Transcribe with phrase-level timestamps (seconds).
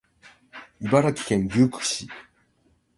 [0.81, 2.09] 茨城県牛久市